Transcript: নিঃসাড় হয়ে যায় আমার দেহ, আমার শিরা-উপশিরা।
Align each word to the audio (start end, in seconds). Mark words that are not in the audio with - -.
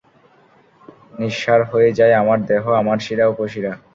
নিঃসাড় 1.19 1.63
হয়ে 1.71 1.89
যায় 1.93 2.13
আমার 2.21 2.39
দেহ, 2.45 2.63
আমার 2.81 2.97
শিরা-উপশিরা। 2.99 3.73